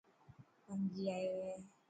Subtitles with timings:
[0.65, 1.55] ڀنگي آيو هي.